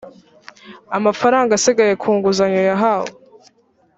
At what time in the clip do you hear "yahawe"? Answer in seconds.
2.69-3.09